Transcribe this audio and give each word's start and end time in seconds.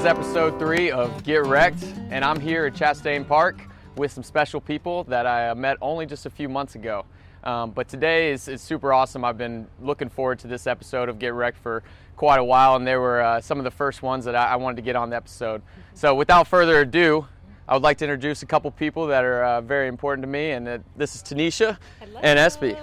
is 0.00 0.06
episode 0.06 0.58
three 0.58 0.90
of 0.90 1.24
Get 1.24 1.44
Wrecked, 1.44 1.82
and 2.08 2.24
I'm 2.24 2.40
here 2.40 2.64
at 2.64 2.72
Chastain 2.72 3.28
Park 3.28 3.60
with 3.96 4.10
some 4.10 4.24
special 4.24 4.58
people 4.58 5.04
that 5.04 5.26
I 5.26 5.52
met 5.52 5.76
only 5.82 6.06
just 6.06 6.24
a 6.24 6.30
few 6.30 6.48
months 6.48 6.74
ago. 6.74 7.04
Um, 7.44 7.72
but 7.72 7.86
today 7.86 8.32
is, 8.32 8.48
is 8.48 8.62
super 8.62 8.94
awesome. 8.94 9.26
I've 9.26 9.36
been 9.36 9.66
looking 9.78 10.08
forward 10.08 10.38
to 10.38 10.46
this 10.46 10.66
episode 10.66 11.10
of 11.10 11.18
Get 11.18 11.34
Wrecked 11.34 11.58
for 11.58 11.82
quite 12.16 12.38
a 12.38 12.44
while, 12.44 12.76
and 12.76 12.86
they 12.86 12.96
were 12.96 13.20
uh, 13.20 13.42
some 13.42 13.58
of 13.58 13.64
the 13.64 13.70
first 13.70 14.02
ones 14.02 14.24
that 14.24 14.34
I, 14.34 14.52
I 14.52 14.56
wanted 14.56 14.76
to 14.76 14.82
get 14.82 14.96
on 14.96 15.10
the 15.10 15.16
episode. 15.16 15.60
So, 15.92 16.14
without 16.14 16.48
further 16.48 16.80
ado, 16.80 17.26
I 17.68 17.74
would 17.74 17.82
like 17.82 17.98
to 17.98 18.06
introduce 18.06 18.42
a 18.42 18.46
couple 18.46 18.70
people 18.70 19.06
that 19.08 19.22
are 19.22 19.44
uh, 19.44 19.60
very 19.60 19.88
important 19.88 20.22
to 20.22 20.28
me, 20.28 20.52
and 20.52 20.66
uh, 20.66 20.78
this 20.96 21.14
is 21.14 21.22
Taneisha 21.22 21.76
and 22.22 22.38
Espy. 22.38 22.74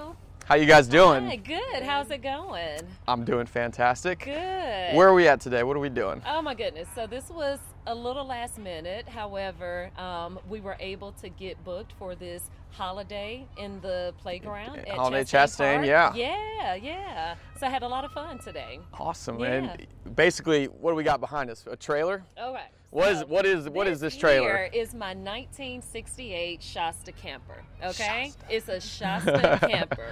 How 0.48 0.56
you 0.56 0.66
guys 0.66 0.88
doing? 0.88 1.26
Hi, 1.26 1.36
good. 1.36 1.84
How's 1.84 2.10
it 2.10 2.24
going? 2.24 2.80
I'm 3.06 3.26
doing 3.26 3.46
fantastic. 3.46 4.20
Good. 4.20 4.96
Where 4.96 5.10
are 5.10 5.14
we 5.14 5.28
at 5.28 5.42
today? 5.42 5.64
What 5.64 5.76
are 5.76 5.82
we 5.82 5.90
doing? 5.90 6.22
Oh 6.26 6.42
my 6.42 6.56
goodness. 6.56 6.88
So 6.96 7.06
this 7.06 7.30
was 7.30 7.60
a 7.86 7.94
little 7.94 8.26
last 8.26 8.58
minute. 8.58 9.10
However, 9.10 9.92
um, 9.98 10.40
we 10.48 10.62
were 10.62 10.78
able 10.80 11.12
to 11.12 11.28
get 11.28 11.62
booked 11.66 11.92
for 12.00 12.16
this 12.16 12.50
holiday 12.72 13.46
in 13.58 13.82
the 13.82 14.14
playground 14.20 14.78
at 14.78 14.88
Holiday 14.88 15.26
Chastain 15.26 15.82
Chastain, 15.82 15.86
yeah. 15.86 16.14
Yeah, 16.14 16.76
yeah. 16.76 17.36
So 17.60 17.68
I 17.68 17.70
had 17.70 17.84
a 17.84 17.88
lot 17.90 18.06
of 18.06 18.14
fun 18.14 18.40
today. 18.40 18.80
Awesome. 18.94 19.42
Yeah. 19.42 19.48
And 19.48 20.16
basically, 20.16 20.68
what 20.68 20.92
do 20.92 20.96
we 20.96 21.04
got 21.04 21.20
behind 21.20 21.50
us? 21.50 21.66
A 21.70 21.76
trailer? 21.76 22.24
Okay. 22.42 22.68
What 22.90 23.12
is 23.12 23.20
so 23.20 23.26
what 23.26 23.46
is 23.46 23.70
what 23.70 23.88
is 23.88 24.00
this 24.00 24.14
Here 24.14 24.22
trailer? 24.22 24.70
is 24.74 24.94
my 24.94 25.14
1968 25.14 26.64
Shasta 26.64 27.12
camper. 27.12 27.62
Okay, 27.84 28.32
it's 28.50 28.70
a 28.70 28.80
Shasta 28.96 29.60
camper, 29.68 30.12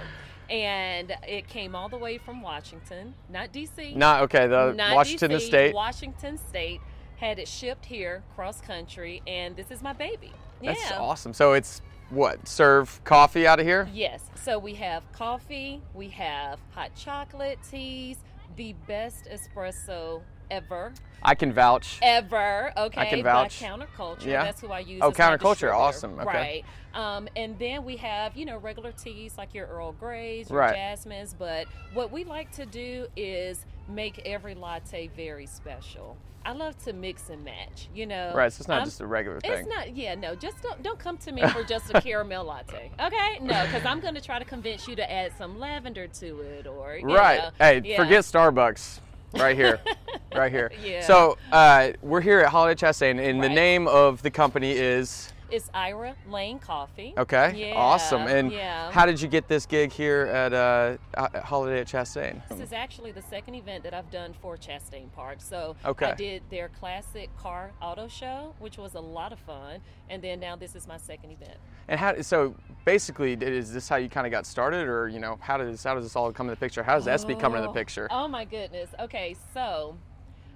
and 0.50 1.12
it 1.26 1.48
came 1.48 1.74
all 1.74 1.88
the 1.88 1.96
way 1.96 2.18
from 2.18 2.42
Washington, 2.42 3.14
not 3.28 3.52
DC. 3.52 3.96
Not 3.96 4.22
okay. 4.22 4.46
The 4.46 4.72
Not 4.72 4.94
Washington 4.94 5.32
DC, 5.32 5.40
State. 5.40 5.74
Washington 5.74 6.38
State 6.38 6.80
had 7.16 7.38
it 7.38 7.48
shipped 7.48 7.84
here 7.84 8.22
cross 8.34 8.60
country, 8.60 9.22
and 9.26 9.56
this 9.56 9.70
is 9.70 9.82
my 9.82 9.92
baby. 9.92 10.32
That's 10.62 10.90
yeah. 10.90 10.98
awesome. 10.98 11.32
So 11.32 11.52
it's 11.54 11.82
what 12.10 12.46
serve 12.46 13.00
coffee 13.04 13.46
out 13.46 13.58
of 13.58 13.66
here? 13.66 13.88
Yes. 13.92 14.22
So 14.34 14.58
we 14.58 14.74
have 14.74 15.10
coffee, 15.12 15.82
we 15.94 16.08
have 16.10 16.60
hot 16.70 16.94
chocolate, 16.94 17.58
teas, 17.68 18.18
the 18.56 18.74
best 18.86 19.26
espresso 19.26 20.22
ever. 20.50 20.92
I 21.22 21.34
can 21.34 21.52
vouch. 21.52 21.98
Ever, 22.02 22.72
okay, 22.76 23.00
I 23.00 23.06
can 23.06 23.22
vouch. 23.22 23.60
by 23.60 23.66
Counterculture. 23.66 24.26
Yeah. 24.26 24.44
That's 24.44 24.60
who 24.60 24.68
I 24.68 24.80
use. 24.80 25.00
Oh, 25.02 25.10
Counterculture, 25.10 25.74
awesome, 25.74 26.18
okay. 26.20 26.24
Right. 26.24 26.64
Um, 26.94 27.28
and 27.36 27.58
then 27.58 27.84
we 27.84 27.96
have, 27.96 28.36
you 28.36 28.44
know, 28.46 28.58
regular 28.58 28.92
teas 28.92 29.36
like 29.36 29.52
your 29.54 29.66
Earl 29.66 29.92
Greys, 29.92 30.48
your 30.48 30.60
Right. 30.60 30.74
Jasmines. 30.74 31.34
But 31.38 31.66
what 31.94 32.10
we 32.12 32.24
like 32.24 32.52
to 32.52 32.64
do 32.66 33.06
is 33.16 33.66
make 33.88 34.20
every 34.24 34.54
latte 34.54 35.08
very 35.16 35.46
special. 35.46 36.16
I 36.44 36.52
love 36.52 36.78
to 36.84 36.92
mix 36.92 37.28
and 37.28 37.44
match, 37.44 37.88
you 37.92 38.06
know. 38.06 38.32
Right. 38.32 38.52
So 38.52 38.60
it's 38.60 38.68
not 38.68 38.76
I'm- 38.78 38.84
just 38.86 39.00
a 39.00 39.06
regular 39.06 39.40
thing. 39.40 39.50
it's 39.52 39.68
not, 39.68 39.96
yeah, 39.96 40.14
no. 40.14 40.36
Just 40.36 40.62
don't 40.62 40.80
don't 40.82 40.98
come 40.98 41.18
to 41.18 41.32
me 41.32 41.42
for 41.48 41.64
just 41.64 41.92
a 41.92 42.00
caramel 42.00 42.44
latte, 42.44 42.92
okay? 43.00 43.38
No, 43.42 43.64
because 43.66 43.84
I'm 43.84 43.98
going 44.00 44.14
to 44.14 44.20
try 44.20 44.38
to 44.38 44.44
convince 44.44 44.86
you 44.86 44.94
to 44.94 45.12
add 45.12 45.32
some 45.36 45.58
lavender 45.58 46.06
to 46.06 46.40
it, 46.42 46.66
or 46.68 46.96
you 46.98 47.06
right. 47.06 47.38
know, 47.42 47.50
Hey, 47.58 47.82
yeah. 47.84 47.96
forget 47.96 48.22
Starbucks. 48.22 49.00
Right 49.34 49.56
here. 49.56 49.80
right 50.34 50.52
here. 50.52 50.72
Yeah. 50.84 51.02
So 51.06 51.38
uh, 51.52 51.92
we're 52.02 52.20
here 52.20 52.40
at 52.40 52.50
Holiday 52.50 52.80
Chastain, 52.80 53.18
and 53.18 53.42
the 53.42 53.48
name 53.48 53.88
of 53.88 54.22
the 54.22 54.30
company 54.30 54.72
is. 54.72 55.32
It's 55.48 55.70
Ira 55.72 56.16
Lane 56.28 56.58
Coffee. 56.58 57.14
Okay. 57.16 57.52
Yeah, 57.70 57.74
Awesome. 57.76 58.22
And 58.22 58.50
yeah. 58.50 58.90
how 58.90 59.06
did 59.06 59.20
you 59.20 59.28
get 59.28 59.46
this 59.46 59.64
gig 59.64 59.92
here 59.92 60.22
at 60.26 60.52
uh, 60.52 60.96
Holiday 61.44 61.80
at 61.80 61.86
Chastain? 61.86 62.42
This 62.48 62.58
is 62.60 62.72
actually 62.72 63.12
the 63.12 63.22
second 63.22 63.54
event 63.54 63.84
that 63.84 63.94
I've 63.94 64.10
done 64.10 64.34
for 64.42 64.56
Chastain 64.56 65.12
Park. 65.12 65.36
So 65.40 65.76
Okay. 65.84 66.06
I 66.06 66.14
did 66.14 66.42
their 66.50 66.68
classic 66.68 67.30
car 67.38 67.70
auto 67.80 68.08
show, 68.08 68.54
which 68.58 68.76
was 68.76 68.94
a 68.94 69.00
lot 69.00 69.32
of 69.32 69.38
fun, 69.38 69.80
and 70.10 70.20
then 70.20 70.40
now 70.40 70.56
this 70.56 70.74
is 70.74 70.88
my 70.88 70.96
second 70.96 71.30
event. 71.30 71.58
And 71.86 72.00
how? 72.00 72.20
So 72.22 72.56
basically, 72.84 73.34
is 73.34 73.72
this 73.72 73.88
how 73.88 73.96
you 73.96 74.08
kind 74.08 74.26
of 74.26 74.32
got 74.32 74.46
started, 74.46 74.88
or 74.88 75.06
you 75.08 75.20
know, 75.20 75.38
how 75.40 75.58
does 75.58 75.84
how 75.84 75.94
does 75.94 76.04
this 76.04 76.16
all 76.16 76.32
come 76.32 76.46
into 76.48 76.58
the 76.58 76.64
picture? 76.64 76.82
How 76.82 76.98
does 76.98 77.06
SB 77.06 77.38
come 77.38 77.52
into 77.54 77.62
the 77.62 77.70
Oh, 77.70 77.72
picture? 77.72 78.08
Oh 78.10 78.26
my 78.26 78.44
goodness. 78.44 78.90
Okay, 78.98 79.36
so 79.54 79.96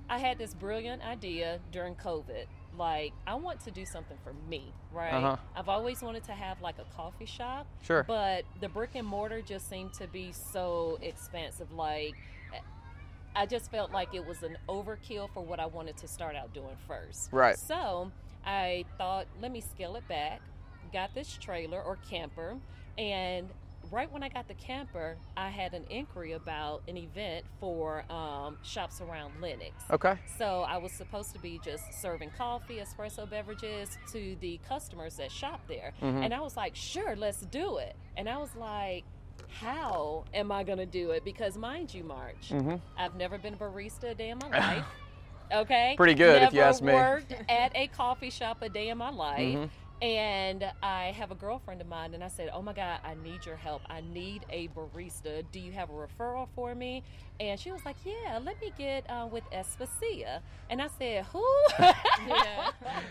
I 0.09 0.19
had 0.19 0.37
this 0.37 0.53
brilliant 0.55 1.03
idea 1.03 1.61
during 1.71 1.95
COVID. 1.95 2.47
Like, 2.81 3.13
I 3.27 3.35
want 3.35 3.61
to 3.67 3.71
do 3.71 3.85
something 3.85 4.17
for 4.25 4.33
me, 4.49 4.73
right? 4.91 5.13
Uh-huh. 5.13 5.37
I've 5.55 5.69
always 5.69 6.01
wanted 6.01 6.25
to 6.25 6.33
have 6.33 6.63
like 6.63 6.77
a 6.79 6.97
coffee 6.97 7.27
shop. 7.27 7.67
Sure. 7.83 8.05
But 8.05 8.45
the 8.63 8.71
brick 8.71 8.93
and 8.95 9.07
mortar 9.07 9.43
just 9.43 9.69
seemed 9.69 9.93
to 9.95 10.07
be 10.07 10.33
so 10.33 10.99
expensive. 11.03 11.71
Like, 11.73 12.15
I 13.37 13.45
just 13.45 13.71
felt 13.71 13.93
like 13.93 14.15
it 14.15 14.27
was 14.27 14.43
an 14.43 14.57
overkill 14.67 15.29
for 15.35 15.45
what 15.45 15.61
I 15.61 15.67
wanted 15.67 15.99
to 15.99 16.09
start 16.09 16.35
out 16.35 16.55
doing 16.55 16.75
first. 16.89 17.29
Right. 17.31 17.59
So 17.59 18.11
I 18.47 18.87
thought, 18.97 19.27
let 19.43 19.53
me 19.53 19.61
scale 19.61 19.97
it 19.97 20.09
back. 20.09 20.41
Got 20.91 21.15
this 21.15 21.37
trailer 21.37 21.83
or 21.83 21.99
camper, 22.11 22.57
and 22.97 23.51
right 23.91 24.11
when 24.11 24.23
I 24.23 24.29
got 24.29 24.49
the 24.49 24.55
camper, 24.55 25.17
I 25.37 25.49
had 25.51 25.75
an 25.75 25.85
inquiry 25.91 26.33
about 26.33 26.83
an 26.89 26.97
event 26.97 27.45
for 27.59 28.05
um, 28.11 28.57
shops 28.63 29.01
around 29.01 29.33
Lenox. 29.41 29.73
Okay. 29.91 30.15
So 30.39 30.61
I 30.69 30.77
was 30.79 30.93
supposed 30.93 31.33
to 31.35 31.41
be 31.41 31.61
just 31.65 31.85
serving 32.01 32.31
coffee, 32.37 32.77
espresso 32.77 33.29
beverages 33.29 33.99
to 34.13 34.37
the 34.41 34.61
customers 34.69 35.17
that 35.17 35.31
shop 35.33 35.61
there. 35.69 35.93
Mm-hmm. 36.03 36.23
And 36.23 36.35
I 36.35 36.41
was 36.41 36.57
like, 36.57 36.77
sure, 36.77 37.17
let's 37.17 37.41
do 37.43 37.79
it. 37.79 37.97
And 38.17 38.29
I 38.29 38.39
was 38.39 38.55
like, 38.57 39.05
how 39.61 40.25
am 40.33 40.53
I 40.53 40.63
going 40.63 40.79
to 40.79 40.87
do 40.87 41.11
it? 41.11 41.25
Because 41.25 41.57
mind 41.57 41.93
you, 41.93 42.05
March, 42.05 42.51
Mm-hmm. 42.51 42.77
I've 42.97 43.17
never 43.17 43.39
been 43.39 43.55
a 43.55 43.57
barista 43.57 44.11
a 44.11 44.15
day 44.15 44.31
in 44.31 44.39
my 44.39 44.49
life. 44.59 44.85
Okay. 45.53 45.95
Pretty 45.97 46.15
good, 46.15 46.43
if 46.43 46.53
you 46.53 46.61
ask 46.61 46.81
me. 46.83 46.93
Worked 46.93 47.35
at 47.49 47.75
a 47.75 47.89
coffee 47.89 48.31
shop 48.31 48.63
a 48.63 48.69
day 48.69 48.89
in 48.91 48.99
my 48.99 49.11
life. 49.11 49.41
Mhm. 49.59 49.71
And 50.03 50.65
I 50.83 51.13
have 51.19 51.31
a 51.31 51.35
girlfriend 51.35 51.83
of 51.83 51.87
mine, 51.87 52.15
and 52.15 52.25
I 52.25 52.29
said, 52.29 52.49
"Oh 52.55 52.63
my 52.63 52.73
God, 52.73 53.01
I 53.05 53.15
need 53.23 53.45
your 53.45 53.57
help. 53.57 53.83
I 53.91 54.01
need 54.01 54.47
a 54.49 54.69
barista. 54.69 55.45
Do 55.53 55.61
you 55.61 55.73
have 55.73 55.91
a 55.91 55.93
referral 55.93 56.49
for 56.55 56.75
me?" 56.75 57.03
And 57.39 57.61
she 57.61 57.71
was 57.71 57.85
like, 57.85 57.97
"Yeah, 58.05 58.39
let 58.43 58.59
me 58.63 58.73
get 58.79 59.05
uh, 59.11 59.29
with 59.31 59.45
Especia." 59.51 60.41
And 60.71 60.81
I 60.81 60.89
said, 60.99 61.27
"Who?" 61.27 61.45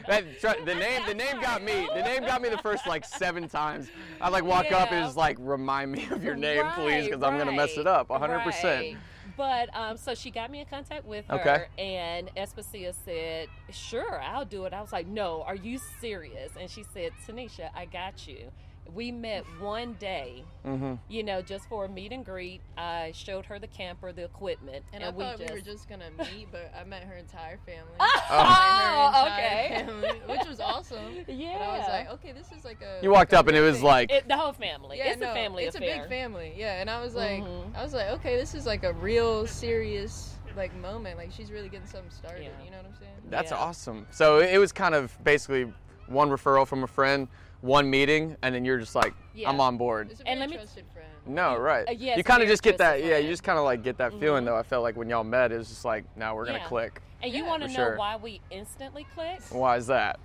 That, 0.07 0.25
the 0.65 0.75
name 0.75 1.03
the 1.07 1.13
name 1.13 1.39
got 1.41 1.61
me. 1.61 1.87
The 1.93 2.01
name 2.01 2.21
got 2.21 2.41
me 2.41 2.49
the 2.49 2.57
first 2.57 2.87
like 2.87 3.05
seven 3.05 3.47
times. 3.47 3.89
I 4.19 4.29
like 4.29 4.43
walk 4.43 4.71
up 4.71 4.91
and 4.91 5.01
Yeah. 5.01 5.07
it's 5.07 5.15
like 5.15 5.37
remind 5.39 5.91
me 5.91 6.07
of 6.09 6.23
your 6.23 6.35
name, 6.35 6.65
please, 6.73 7.05
because 7.05 7.21
I'm 7.21 7.37
gonna 7.37 7.51
mess 7.51 7.77
it 7.77 7.85
up. 7.87 8.09
100. 8.09 8.33
right. 8.35 8.43
percent 8.45 8.97
But 9.39 9.73
um, 9.73 9.95
so 9.95 10.15
she 10.15 10.31
got 10.31 10.51
me 10.51 10.59
in 10.59 10.65
contact 10.65 11.05
with 11.05 11.25
her, 11.27 11.35
Okay. 11.39 11.65
and 11.77 12.29
Especia 12.35 12.93
said, 13.05 13.47
"Sure, 13.71 14.21
I'll 14.21 14.43
do 14.43 14.65
it." 14.65 14.73
I 14.73 14.81
was 14.81 14.91
like, 14.91 15.07
"No, 15.07 15.43
are 15.43 15.55
you 15.55 15.79
serious?" 16.01 16.51
And 16.59 16.69
she 16.69 16.83
said, 16.93 17.13
"Taneisha, 17.25 17.69
I 17.73 17.85
got 17.85 18.27
you." 18.27 18.51
We 18.93 19.11
met 19.11 19.45
one 19.61 19.93
day, 19.93 20.43
Mm-hmm. 20.65 20.95
you 21.09 21.21
know, 21.23 21.41
just 21.43 21.69
for 21.69 21.85
a 21.85 21.87
meet 21.89 22.11
and 22.11 22.25
greet. 22.25 22.59
I 22.75 23.11
showed 23.15 23.45
her 23.45 23.59
the 23.59 23.67
camper, 23.67 24.11
the 24.11 24.23
equipment, 24.25 24.83
And, 24.91 25.03
I 25.03 25.09
we 25.11 25.23
thought 25.23 25.37
just, 25.37 25.53
we 25.53 25.59
were 25.59 25.63
just 25.63 25.87
gonna 25.87 26.09
meet, 26.17 26.47
but 26.51 26.73
I 26.75 26.83
met 26.85 27.03
her 27.03 27.15
entire 27.15 27.59
family. 27.67 27.93
Oh, 27.99 28.19
I 28.31 29.11
met 29.13 29.13
her 29.13 29.33
okay. 29.35 29.81
entire 29.81 29.85
family, 30.11 30.21
which 30.37 30.47
was 30.47 30.59
awesome. 30.59 30.68
yeah. 31.27 31.57
But 31.57 31.63
I 31.63 31.77
was 31.77 31.87
like, 31.87 32.09
okay, 32.11 32.31
this 32.31 32.51
is 32.57 32.63
like 32.65 32.81
a. 32.81 32.99
You 33.03 33.11
walked 33.11 33.33
up 33.33 33.47
and 33.47 33.55
it 33.57 33.61
was 33.61 33.77
thing. 33.77 33.85
like, 33.85 34.11
it, 34.11 34.27
the 34.27 34.37
whole 34.37 34.53
family. 34.53 34.97
yeah, 34.97 35.11
it's 35.11 35.21
no, 35.21 35.31
a 35.31 35.33
family 35.33 35.63
It's 35.65 35.75
affair. 35.75 35.95
a 35.97 35.99
big 36.01 36.09
family, 36.09 36.53
yeah. 36.57 36.81
And 36.81 36.89
I 36.89 37.01
was 37.01 37.15
like, 37.15 37.41
Mhm. 37.41 37.75
I 37.75 37.83
was 37.83 37.93
like, 37.93 38.09
okay, 38.11 38.35
this 38.37 38.53
is 38.55 38.65
like 38.65 38.83
a 38.83 38.93
real 38.93 39.45
serious 39.47 40.35
like 40.57 40.75
moment. 40.77 41.17
Like 41.17 41.31
she's 41.31 41.51
really 41.51 41.69
getting 41.69 41.87
something 41.87 42.09
started. 42.11 42.43
Yeah. 42.43 42.49
You 42.65 42.71
know 42.71 42.77
what 42.77 42.87
I'm 42.87 42.95
saying? 42.99 43.11
that's 43.29 43.51
Yeah. 43.51 43.57
awesome. 43.57 44.07
So 44.11 44.39
it 44.39 44.57
was 44.57 44.71
kind 44.71 44.95
of 44.95 45.15
basically 45.23 45.71
one 46.07 46.29
referral 46.29 46.65
from 46.67 46.83
a 46.83 46.87
friend, 46.87 47.27
one 47.61 47.87
meeting, 47.89 48.35
and 48.41 48.55
then 48.55 48.65
you're 48.65 48.79
just 48.79 48.95
like, 48.95 49.13
Yeah. 49.35 49.49
I'm 49.49 49.61
on 49.61 49.77
board. 49.77 50.09
It's 50.11 50.21
a 50.21 50.27
And 50.27 50.39
let 50.39 50.49
me- 50.49 50.55
trusted 50.55 50.85
friend. 50.91 51.05
No, 51.27 51.55
right. 51.57 51.87
Uh, 51.87 51.91
yeah, 51.91 52.15
you 52.17 52.23
kind 52.23 52.41
of 52.41 52.47
just 52.49 52.63
get 52.63 52.79
that. 52.79 52.93
trusted 52.93 53.09
Yeah, 53.09 53.17
you 53.19 53.29
just 53.29 53.43
kind 53.43 53.59
of 53.59 53.65
like 53.65 53.83
get 53.83 53.97
that 53.99 54.11
feeling 54.19 54.43
Mhm. 54.43 54.47
though. 54.47 54.55
I 54.57 54.63
felt 54.63 54.81
like 54.81 54.95
when 54.97 55.07
y'all 55.09 55.23
met, 55.23 55.51
it 55.51 55.57
was 55.57 55.69
just 55.69 55.85
like, 55.85 56.03
now 56.17 56.35
we're 56.35 56.45
gonna 56.45 56.57
Yeah. 56.59 56.65
click. 56.67 57.01
and 57.21 57.33
you 57.33 57.43
Yeah, 57.43 57.49
want 57.49 57.61
to 57.63 57.67
know 57.67 57.73
sure. 57.73 57.97
why 57.97 58.15
we 58.15 58.39
instantly 58.49 59.05
clicked? 59.13 59.51
Why 59.51 59.75
is 59.75 59.87
that? 59.87 60.19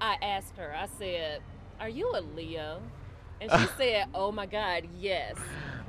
I 0.00 0.16
asked 0.22 0.56
her, 0.56 0.74
I 0.74 0.86
said, 0.98 1.40
Are 1.80 1.88
you 1.88 2.10
a 2.14 2.20
Leo? 2.20 2.80
And 3.40 3.50
she 3.50 3.66
said, 3.76 4.06
Oh 4.14 4.32
my 4.32 4.46
God, 4.46 4.84
yes. 4.98 5.34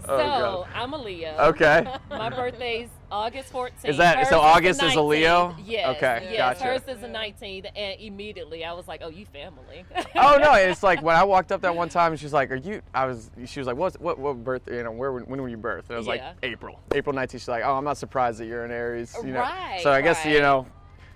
Oh, 0.08 0.18
so 0.18 0.18
God. 0.18 0.68
I'm 0.74 0.94
a 0.94 0.98
Leo. 0.98 1.36
Okay. 1.40 1.86
my 2.10 2.30
birthday's 2.30 2.88
August 3.12 3.52
14th. 3.52 3.72
Is 3.86 3.98
that- 3.98 4.18
Hers 4.20 4.30
so 4.30 4.40
August 4.40 4.82
is 4.82 4.96
a 4.96 5.02
Leo? 5.02 5.56
Yes. 5.66 5.98
Okay, 5.98 6.30
yes, 6.32 6.38
gotcha. 6.38 6.64
Hers 6.64 6.82
is 6.88 7.02
the 7.02 7.08
19th. 7.08 7.66
And 7.76 8.00
immediately 8.00 8.64
I 8.64 8.72
was 8.74 8.88
like, 8.88 9.02
Oh, 9.04 9.10
you 9.10 9.26
family. 9.26 9.84
oh 10.16 10.38
no, 10.40 10.54
it's 10.54 10.84
like 10.84 11.02
when 11.02 11.16
I 11.16 11.24
walked 11.24 11.52
up 11.52 11.62
that 11.62 11.76
one 11.76 11.90
time, 11.90 12.12
and 12.14 12.20
she's 12.20 12.34
like, 12.34 12.52
"Are 12.52 12.56
you?" 12.56 12.82
I 12.94 13.06
was. 13.06 13.30
She 13.46 13.60
was 13.60 13.68
like, 13.68 13.76
"What? 13.78 14.00
What? 14.00 14.20
What 14.20 14.44
birthday? 14.44 14.78
You 14.78 14.84
know, 14.84 14.92
where? 14.92 15.12
When 15.12 15.42
were 15.42 15.50
you 15.50 15.58
birthed?" 15.58 15.86
And 15.88 15.96
I 15.96 15.98
was 15.98 16.08
like, 16.08 16.22
"April, 16.44 16.80
April 16.94 17.16
19th." 17.16 17.32
She's 17.32 17.48
like, 17.48 17.64
"Oh, 17.66 17.76
I'm 17.76 17.84
not 17.84 17.98
surprised 17.98 18.40
that 18.40 18.46
you're 18.46 18.64
an 18.64 18.72
Aries." 18.72 19.16
You 19.24 19.32
know. 19.34 19.40
Right, 19.42 19.80
So 19.82 19.92
I 19.92 20.02
guess 20.02 20.24
you 20.26 20.40
know, 20.40 20.66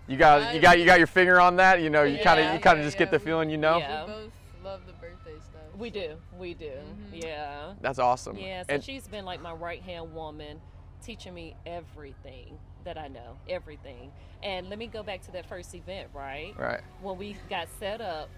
you 0.07 0.17
got 0.17 0.53
you 0.53 0.61
got 0.61 0.79
you 0.79 0.85
got 0.85 0.97
your 0.97 1.07
finger 1.07 1.39
on 1.39 1.55
that. 1.57 1.81
You 1.81 1.89
know, 1.89 2.03
you 2.03 2.19
kind 2.23 2.39
of 2.39 2.53
you 2.53 2.59
kind 2.59 2.77
of 2.77 2.83
yeah, 2.83 2.87
just 2.87 2.97
get 2.97 3.11
the 3.11 3.19
feeling. 3.19 3.49
You 3.49 3.57
know. 3.57 3.77
Yeah. 3.77 4.05
We 4.05 4.11
both 4.11 4.31
love 4.63 4.81
the 4.87 4.93
birthday 4.93 5.35
stuff. 5.39 5.61
we 5.77 5.89
do. 5.89 6.15
We 6.37 6.53
do. 6.53 6.71
Mhm. 7.13 7.23
Yeah. 7.23 7.73
That's 7.81 7.99
awesome. 7.99 8.37
Yeah, 8.37 8.63
so 8.63 8.73
And- 8.75 8.83
she's 8.83 9.07
been 9.07 9.25
like 9.25 9.41
my 9.41 9.53
right 9.53 9.81
hand 9.81 10.13
woman 10.13 10.61
teaching 11.01 11.33
me 11.33 11.55
everything 11.65 12.57
that 12.85 12.97
I 12.97 13.07
know, 13.07 13.37
everything. 13.49 14.11
And 14.41 14.69
let 14.69 14.77
me 14.77 14.87
go 14.87 15.03
back 15.03 15.21
to 15.23 15.31
that 15.33 15.45
first 15.45 15.73
event, 15.75 16.09
right? 16.13 16.53
Right. 16.57 16.81
When 17.01 17.17
we 17.17 17.37
got 17.49 17.67
set 17.79 18.01
up, 18.01 18.29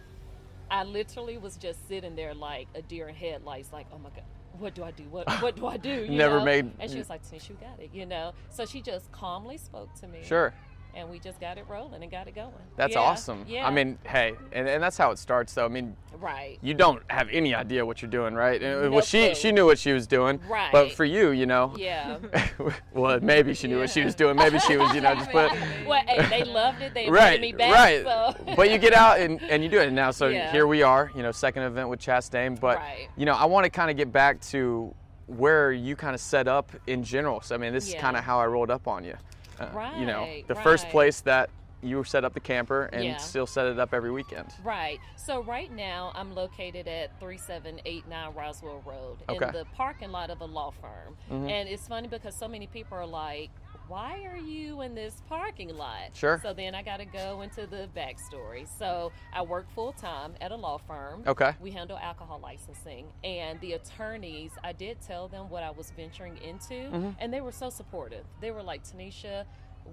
I 0.70 0.84
literally 0.84 1.38
was 1.38 1.58
just 1.58 1.88
sitting 1.88 2.16
there 2.16 2.34
like 2.34 2.68
a 2.76 2.82
deer 2.82 3.08
in 3.08 3.16
headlights, 3.16 3.72
like, 3.74 3.86
oh 3.94 3.98
my 4.00 4.10
God, 4.10 4.24
what 4.60 4.74
do 4.74 4.84
I 4.84 4.92
do? 4.92 5.04
What 5.10 5.30
what 5.42 5.56
do 5.56 5.66
I 5.68 5.78
do? 5.78 5.90
You 6.10 6.18
Never 6.18 6.40
know? 6.40 6.46
made- 6.46 6.72
And 6.80 6.90
she 6.92 6.98
was 6.98 7.10
like, 7.10 7.24
Taneisha, 7.24 7.50
you 7.50 7.58
got 7.62 7.80
it, 7.80 7.90
you 7.94 8.06
know? 8.06 8.34
So 8.50 8.66
she 8.66 8.82
just 8.82 9.12
calmly 9.12 9.58
spoke 9.58 9.94
to 9.96 10.08
me. 10.08 10.20
Sure. 10.24 10.54
And 10.96 11.10
we 11.10 11.20
just 11.20 11.42
got 11.42 11.58
it 11.58 11.66
rolling 11.68 12.02
and 12.04 12.10
got 12.10 12.26
it 12.30 12.36
going. 12.36 12.54
That's 12.78 12.94
Yeah, 12.94 13.02
awesome. 13.02 13.44
Yeah. 13.50 13.68
I 13.68 13.70
mean, 13.70 13.98
hey, 14.06 14.34
and, 14.54 14.66
and 14.70 14.82
that's 14.82 14.98
how 14.98 15.12
it 15.12 15.20
starts, 15.20 15.54
though. 15.54 15.66
I 15.66 15.68
mean, 15.68 15.94
right. 16.22 16.58
you 16.62 16.74
don't 16.74 17.04
have 17.10 17.28
any 17.32 17.54
idea 17.54 17.86
what 17.86 18.02
you're 18.02 18.10
doing, 18.10 18.34
right? 18.34 18.64
Uh, 18.64 18.84
no 18.84 18.92
well, 18.92 19.02
she 19.02 19.26
clue. 19.26 19.36
she 19.36 19.52
knew 19.52 19.66
what 19.66 19.78
she 19.78 19.92
was 19.92 20.08
doing, 20.08 20.40
Right. 20.48 20.72
but 20.72 20.94
for 20.94 21.04
you, 21.04 21.32
you 21.32 21.48
know, 21.48 21.74
Yeah. 21.76 22.18
well, 22.94 23.20
maybe 23.20 23.54
she 23.54 23.68
knew 23.68 23.80
what 23.80 23.90
she 23.90 24.06
was 24.06 24.16
doing. 24.16 24.38
Maybe 24.38 24.58
she 24.60 24.78
was, 24.78 24.96
you 24.96 25.02
know, 25.02 25.16
just 25.16 25.32
put. 25.32 25.52
well, 25.86 26.02
hey, 26.08 26.26
they 26.30 26.50
loved 26.50 26.82
it. 26.82 26.94
They 26.94 27.10
Right, 27.10 27.42
me 27.42 27.52
back. 27.52 27.74
right. 27.74 28.04
So. 28.06 28.54
but 28.56 28.72
you 28.72 28.78
get 28.78 28.94
out 28.94 29.20
and, 29.20 29.42
and 29.44 29.62
you 29.64 29.70
do 29.70 29.80
it. 29.82 29.88
And 29.88 29.96
now, 29.98 30.12
so 30.12 30.28
Yeah. 30.30 30.50
here 30.54 30.66
we 30.66 30.82
are, 30.82 31.12
you 31.14 31.24
know, 31.24 31.34
second 31.34 31.64
event 31.64 31.90
with 31.90 32.00
Chastain. 32.00 32.58
But, 32.58 32.78
Right. 32.78 33.10
you 33.18 33.26
know, 33.26 33.34
I 33.36 33.44
want 33.46 33.66
to 33.66 33.70
kind 33.70 33.92
of 33.92 33.98
get 33.98 34.14
back 34.14 34.40
to 34.52 34.96
where 35.28 35.74
you 35.74 35.98
kind 35.98 36.16
of 36.16 36.22
set 36.22 36.48
up 36.48 36.72
in 36.88 37.04
general. 37.04 37.42
So, 37.42 37.54
I 37.54 37.58
mean, 37.58 37.74
this 37.74 37.90
is 37.90 37.96
kind 37.96 38.16
of 38.16 38.24
how 38.24 38.40
I 38.40 38.46
rolled 38.46 38.72
up 38.72 38.88
on 38.88 39.04
you. 39.04 39.16
Uh, 39.60 39.94
You 39.98 40.06
know, 40.06 40.22
Right, 40.22 40.48
the 40.48 40.56
first 40.56 40.90
place 40.90 41.22
that 41.22 41.50
you 41.82 42.04
set 42.04 42.26
up 42.26 42.34
the 42.34 42.40
camper 42.40 42.86
and 42.94 43.04
Yeah. 43.04 43.18
still 43.18 43.46
set 43.46 43.68
it 43.68 43.78
up 43.80 43.94
every 43.94 44.10
weekend. 44.12 44.52
Right. 44.64 45.00
So 45.18 45.44
right 45.44 45.72
now 45.72 46.12
I'm 46.16 46.34
located 46.34 46.88
at 46.88 47.20
3789 47.20 48.34
Roswell 48.34 48.82
Road 48.86 49.18
Okay. 49.30 49.46
in 49.46 49.52
the 49.54 49.66
parking 49.76 50.12
lot 50.12 50.30
of 50.32 50.42
a 50.42 50.46
law 50.46 50.72
firm. 50.72 51.16
Mhm. 51.30 51.50
And 51.50 51.70
it's 51.70 51.88
funny 51.88 52.08
because 52.08 52.34
so 52.36 52.48
many 52.48 52.66
people 52.66 52.98
are 52.98 53.06
like, 53.06 53.52
why 53.88 54.24
are 54.26 54.38
you 54.38 54.82
in 54.82 54.96
this 54.96 55.22
parking 55.30 55.76
lot? 55.76 56.10
Sure. 56.14 56.40
So 56.44 56.54
then 56.54 56.74
I 56.76 56.82
got 56.82 56.98
to 56.98 57.06
go 57.06 57.42
into 57.42 57.68
the 57.68 57.88
backstory. 57.96 58.68
So 58.80 59.12
I 59.34 59.42
work 59.42 59.70
full 59.76 59.94
time 59.94 60.34
at 60.42 60.52
a 60.52 60.56
law 60.56 60.78
firm. 60.78 61.24
Okay. 61.28 61.52
We 61.60 61.72
handle 61.72 61.98
alcohol 61.98 62.40
licensing. 62.42 63.08
And 63.24 63.60
the 63.62 63.74
attorneys, 63.74 64.52
I 64.64 64.72
did 64.74 65.02
tell 65.02 65.28
them 65.28 65.50
what 65.50 65.64
I 65.64 65.72
was 65.72 65.92
venturing 65.92 66.38
into, 66.38 66.74
Mm-hmm. 66.76 67.10
and 67.20 67.34
they 67.34 67.42
were 67.42 67.52
so 67.52 67.70
supportive. 67.70 68.26
They 68.42 68.52
were 68.52 68.64
like, 68.64 68.84
Taneisha, 68.84 69.46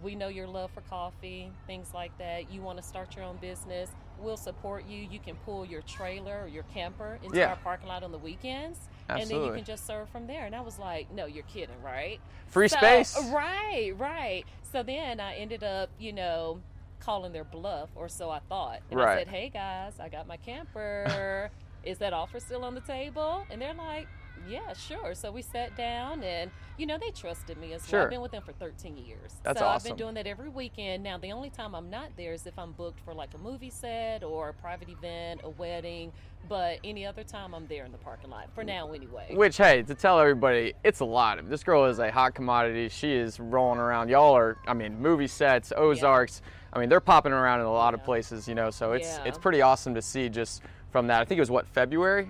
we 0.03 0.15
know 0.15 0.29
your 0.29 0.47
love 0.47 0.71
for 0.73 0.81
coffee, 0.83 1.51
things 1.67 1.89
like 1.95 2.17
that. 2.19 2.51
You 2.51 2.63
want 2.63 2.79
to 2.79 2.83
start 2.83 3.15
your 3.15 3.25
own 3.27 3.37
business, 3.37 3.91
we'll 4.19 4.37
support 4.39 4.87
you. 4.89 5.07
You 5.11 5.19
can 5.19 5.35
pull 5.45 5.67
your 5.67 5.83
trailer 5.83 6.43
or 6.45 6.49
your 6.49 6.63
camper 6.75 7.19
into 7.23 7.37
Yeah. 7.39 7.49
our 7.51 7.57
parking 7.57 7.89
lot 7.89 8.03
on 8.03 8.11
the 8.13 8.19
weekends. 8.19 8.79
And 9.21 9.31
then 9.31 9.45
you 9.45 9.53
can 9.53 9.65
just 9.65 9.87
serve 9.87 10.09
from 10.11 10.27
there. 10.27 10.47
And 10.47 10.55
I 10.55 10.61
was 10.61 10.79
like, 10.79 11.11
no, 11.13 11.27
you're 11.27 11.45
kidding, 11.45 11.81
right? 11.83 12.21
Free 12.49 12.69
So- 12.69 12.77
space. 12.79 13.17
Right, 13.33 13.93
right. 13.97 14.45
So 14.73 14.83
then 14.83 15.21
I 15.21 15.35
ended 15.37 15.63
up, 15.63 15.91
you 15.99 16.13
know, 16.13 16.61
calling 17.01 17.33
their 17.33 17.45
bluff, 17.45 17.91
or 17.97 18.09
so 18.09 18.31
I 18.31 18.39
thought. 18.49 18.81
And 18.91 18.99
Right. 19.01 19.15
I 19.15 19.19
said, 19.19 19.29
hey 19.29 19.49
guys, 19.49 19.95
I 20.01 20.09
got 20.09 20.27
my 20.27 20.37
camper. 20.37 21.51
Is 21.85 21.99
that 21.99 22.13
offer 22.13 22.39
still 22.39 22.65
on 22.65 22.75
the 22.75 22.81
table? 22.81 23.45
And 23.51 23.61
they're 23.61 23.75
like, 23.75 24.07
yeah, 24.49 24.73
sure. 24.75 25.15
So 25.15 25.31
we 25.31 25.43
sat 25.43 25.77
down 25.77 26.23
and, 26.23 26.51
you 26.79 26.87
know, 26.87 26.99
they 26.99 27.11
trusted 27.11 27.59
me 27.59 27.73
as 27.73 27.83
well. 27.83 27.89
Sure. 27.89 28.03
I've 28.05 28.11
been 28.11 28.21
with 28.21 28.33
them 28.33 28.43
for 28.43 28.53
13 28.53 28.97
years. 28.97 29.33
That's 29.43 29.59
so 29.59 29.67
I've 29.67 29.85
been 29.85 29.97
doing 29.97 30.15
that 30.15 30.27
every 30.27 30.49
weekend. 30.49 31.03
Now, 31.03 31.19
the 31.19 31.33
only 31.33 31.51
time 31.51 31.75
I'm 31.75 31.91
not 31.91 32.11
there 32.17 32.33
is 32.33 32.47
if 32.47 32.59
I'm 32.59 32.73
booked 32.73 33.01
for 33.01 33.15
like 33.15 33.35
a 33.35 33.39
movie 33.39 33.71
set 33.71 34.23
or 34.23 34.51
a 34.51 34.55
private 34.55 34.89
event, 34.89 35.41
a 35.45 35.51
wedding. 35.51 36.13
But 36.49 36.81
any 36.83 37.07
other 37.07 37.23
time, 37.23 37.55
I'm 37.55 37.67
there 37.69 37.85
in 37.85 37.93
the 37.93 37.99
parking 37.99 38.29
lot. 38.29 38.49
For 38.53 38.65
now, 38.65 38.93
anyway. 38.93 39.29
Which, 39.33 39.57
hey, 39.57 39.83
to 39.83 39.95
tell 39.95 40.19
everybody, 40.19 40.75
it's 40.83 40.99
a 41.01 41.05
lot. 41.05 41.39
This 41.49 41.63
girl 41.63 41.85
is 41.85 42.01
a 42.01 42.11
hot 42.11 42.35
commodity. 42.35 42.89
She 42.89 43.13
is 43.13 43.39
rolling 43.39 43.79
around. 43.79 44.09
Y'all 44.09 44.37
are, 44.37 44.59
I 44.67 44.75
mean, 44.75 45.01
movie 45.01 45.29
sets, 45.29 45.73
Ozarks. 45.77 46.43
I 46.73 46.81
mean, 46.81 46.89
they're 46.89 47.01
popping 47.01 47.33
around 47.33 47.61
in 47.61 47.67
a 47.67 47.73
lot 47.73 47.95
of 47.95 48.03
places, 48.03 48.49
you 48.49 48.55
know. 48.55 48.71
So 48.71 48.93
it's 48.93 49.19
Yeah. 49.19 49.25
it's 49.25 49.39
pretty 49.39 49.63
awesome 49.63 49.95
to 49.95 50.03
see 50.03 50.29
just 50.29 50.63
from 50.91 51.07
that. 51.07 51.21
I 51.21 51.25
think 51.25 51.39
it 51.39 51.43
was 51.43 51.51
what 51.51 51.67
February. 51.69 52.29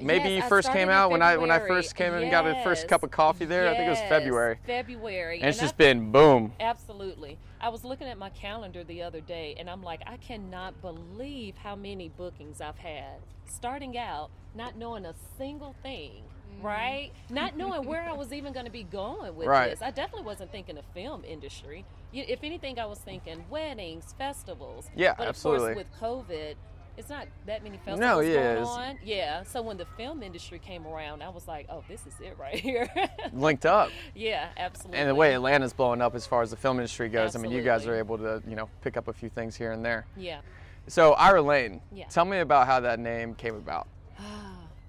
Maybe 0.00 0.30
Yes, 0.30 0.42
you 0.42 0.48
first 0.48 0.72
came 0.72 0.88
out 0.88 1.10
when 1.10 1.22
I 1.22 1.36
when 1.36 1.50
I 1.50 1.58
first 1.58 1.94
came 1.94 2.12
in 2.14 2.22
and 2.22 2.30
got 2.30 2.46
a 2.46 2.62
first 2.62 2.88
cup 2.88 3.02
of 3.02 3.10
coffee 3.10 3.44
there. 3.44 3.68
I 3.68 3.74
think 3.74 3.86
it 3.86 3.90
was 3.90 3.98
February. 4.00 4.58
February. 4.66 5.40
And 5.40 5.48
it's 5.48 5.58
I- 5.58 5.62
just 5.62 5.76
been 5.76 6.12
boom. 6.12 6.52
Absolutely. 6.60 7.38
I 7.60 7.68
was 7.70 7.84
looking 7.84 8.06
at 8.06 8.18
my 8.18 8.30
calendar 8.30 8.84
the 8.84 9.02
other 9.02 9.20
day 9.20 9.56
and 9.58 9.68
I'm 9.68 9.82
like, 9.82 10.02
I 10.06 10.18
cannot 10.18 10.80
believe 10.82 11.56
how 11.56 11.74
many 11.74 12.10
bookings 12.10 12.60
I've 12.60 12.78
had. 12.78 13.18
Starting 13.46 13.96
out, 13.96 14.30
not 14.54 14.76
knowing 14.76 15.06
a 15.06 15.14
single 15.38 15.74
thing, 15.82 16.22
mm. 16.60 16.62
right? 16.62 17.12
Not 17.30 17.56
knowing 17.58 17.86
where 17.86 18.02
I 18.02 18.12
was 18.12 18.32
even 18.32 18.52
going 18.52 18.66
to 18.66 18.72
be 18.72 18.82
going 18.82 19.34
with 19.36 19.48
Right. 19.48 19.70
this. 19.70 19.82
I 19.82 19.90
definitely 19.90 20.26
wasn't 20.26 20.52
thinking 20.52 20.76
of 20.76 20.84
film 20.94 21.24
industry. 21.24 21.84
If 22.12 22.44
anything, 22.44 22.78
I 22.78 22.86
was 22.86 22.98
thinking 22.98 23.44
weddings, 23.50 24.14
festivals. 24.16 24.88
Yeah, 24.94 25.14
but 25.16 25.28
absolutely. 25.28 25.72
Of 25.72 25.76
course, 25.76 25.86
with 25.86 26.28
COVID, 26.28 26.54
it's 26.96 27.08
not 27.10 27.26
that 27.46 27.62
many 27.62 27.78
films. 27.84 28.00
No, 28.00 28.20
yeah, 28.20 28.54
going 28.54 28.66
on. 28.66 28.98
Yeah. 29.04 29.42
So 29.42 29.62
when 29.62 29.76
the 29.76 29.84
film 29.96 30.22
industry 30.22 30.58
came 30.58 30.86
around, 30.86 31.22
I 31.22 31.28
was 31.28 31.46
like, 31.46 31.66
oh, 31.68 31.84
this 31.88 32.06
is 32.06 32.14
it 32.20 32.36
right 32.38 32.54
here. 32.58 32.88
Linked 33.32 33.66
up. 33.66 33.90
yeah, 34.14 34.48
absolutely. 34.56 34.98
And 35.00 35.08
the 35.10 35.14
way 35.14 35.34
Atlanta's 35.34 35.72
blowing 35.72 36.00
up 36.00 36.14
as 36.14 36.26
far 36.26 36.42
as 36.42 36.50
the 36.50 36.56
film 36.56 36.78
industry 36.78 37.08
goes, 37.08 37.36
I 37.36 37.38
mean, 37.38 37.52
you 37.52 37.62
guys 37.62 37.86
are 37.86 37.94
able 37.94 38.18
to, 38.18 38.42
you 38.48 38.56
know, 38.56 38.68
pick 38.80 38.96
up 38.96 39.08
a 39.08 39.12
few 39.12 39.28
things 39.28 39.56
here 39.56 39.72
and 39.72 39.84
there. 39.84 40.06
Yeah. 40.16 40.40
So, 40.88 41.12
Ira 41.14 41.42
Lane, 41.42 41.80
Yeah. 41.92 42.06
tell 42.06 42.24
me 42.24 42.38
about 42.38 42.66
how 42.66 42.80
that 42.80 42.98
name 43.00 43.34
came 43.34 43.56
about. 43.56 43.88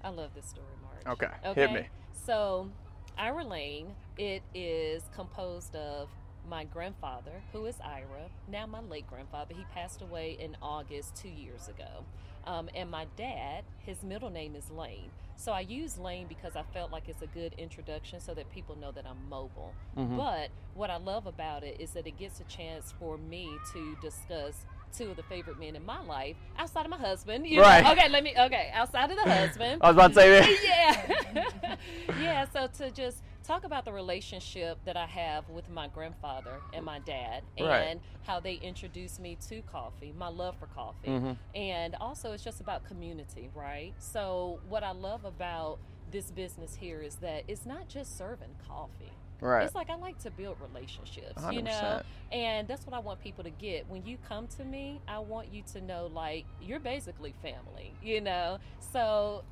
I 0.04 0.08
love 0.10 0.30
this 0.34 0.46
story, 0.46 0.66
Mark. 0.82 1.18
Okay, 1.22 1.54
hit 1.60 1.72
me. 1.72 1.88
So, 2.12 2.68
Ira 3.18 3.44
Lane, 3.44 3.94
it 4.16 4.42
is 4.54 5.02
composed 5.14 5.74
of 5.74 6.08
my 6.48 6.64
grandfather, 6.64 7.42
who 7.52 7.66
is 7.66 7.76
Ira, 7.84 8.30
now 8.50 8.66
my 8.66 8.80
late 8.80 9.06
grandfather. 9.08 9.54
He 9.54 9.64
passed 9.74 10.02
away 10.02 10.36
in 10.40 10.56
August 10.62 11.16
two 11.16 11.28
years 11.28 11.68
ago. 11.68 12.04
Um, 12.46 12.70
and 12.74 12.90
my 12.90 13.06
dad, 13.16 13.64
his 13.78 14.02
middle 14.02 14.30
name 14.30 14.54
is 14.56 14.70
Lane. 14.70 15.10
So 15.36 15.52
I 15.52 15.60
use 15.60 15.98
Lane 15.98 16.26
because 16.28 16.56
I 16.56 16.62
felt 16.72 16.90
like 16.90 17.08
it's 17.08 17.22
a 17.22 17.26
good 17.26 17.54
introduction 17.58 18.20
so 18.20 18.34
that 18.34 18.50
people 18.50 18.76
know 18.76 18.90
that 18.90 19.04
I'm 19.06 19.28
mobile. 19.28 19.72
Mm-hmm. 19.96 20.16
But 20.16 20.48
what 20.74 20.90
I 20.90 20.96
love 20.96 21.26
about 21.26 21.62
it 21.62 21.80
is 21.80 21.90
that 21.90 22.06
it 22.06 22.18
gets 22.18 22.40
a 22.40 22.44
chance 22.44 22.92
for 22.98 23.18
me 23.18 23.50
to 23.72 23.96
discuss 24.00 24.64
two 24.96 25.10
of 25.10 25.16
the 25.16 25.22
favorite 25.24 25.60
men 25.60 25.76
in 25.76 25.84
my 25.84 26.02
life 26.02 26.36
outside 26.58 26.86
of 26.86 26.90
my 26.90 26.96
husband. 26.96 27.46
You 27.46 27.58
know? 27.58 27.62
Right. 27.62 27.86
Okay, 27.86 28.08
let 28.08 28.24
me, 28.24 28.34
okay, 28.38 28.70
outside 28.74 29.10
of 29.10 29.16
the 29.16 29.22
husband 29.30 29.80
I 29.82 29.90
was 29.90 29.96
about 29.96 30.08
to 30.08 30.14
say 30.14 30.30
that. 30.40 31.38
yeah. 31.64 31.76
yeah, 32.20 32.46
so 32.52 32.66
to 32.78 32.90
just 32.90 33.22
talk 33.48 33.64
about 33.64 33.86
the 33.86 33.92
relationship 33.92 34.78
that 34.84 34.94
I 34.94 35.06
have 35.06 35.48
with 35.48 35.70
my 35.70 35.88
grandfather 35.88 36.60
and 36.74 36.84
my 36.84 36.98
dad 36.98 37.42
and 37.56 37.66
Right. 37.66 38.00
how 38.24 38.40
they 38.40 38.56
introduced 38.56 39.18
me 39.18 39.36
to 39.48 39.62
coffee, 39.62 40.12
my 40.12 40.28
love 40.28 40.54
for 40.56 40.66
coffee. 40.66 41.08
Mhm. 41.08 41.38
And 41.54 41.94
also 41.94 42.32
it's 42.32 42.44
just 42.44 42.60
about 42.60 42.84
community, 42.84 43.50
right? 43.54 43.94
So 43.98 44.60
what 44.68 44.84
I 44.84 44.90
love 44.90 45.24
about 45.24 45.78
this 46.10 46.30
business 46.30 46.74
here 46.74 47.00
is 47.00 47.16
that 47.16 47.44
it's 47.48 47.64
not 47.64 47.88
just 47.88 48.18
serving 48.18 48.54
coffee. 48.66 49.12
Right. 49.40 49.64
It's 49.64 49.74
like 49.74 49.88
I 49.88 49.94
like 49.94 50.18
to 50.20 50.30
build 50.30 50.60
relationships, 50.60 51.42
you 51.50 51.62
know? 51.62 52.02
And 52.30 52.68
that's 52.68 52.84
what 52.86 52.94
I 52.94 52.98
want 52.98 53.20
people 53.20 53.44
to 53.44 53.50
get. 53.50 53.88
When 53.88 54.04
you 54.04 54.18
come 54.18 54.46
to 54.48 54.64
me, 54.64 55.00
I 55.08 55.20
want 55.20 55.48
you 55.50 55.62
to 55.72 55.80
know 55.80 56.06
like 56.08 56.44
you're 56.60 56.80
basically 56.80 57.32
family, 57.40 57.94
you 58.02 58.20
know? 58.20 58.58
So 58.80 59.42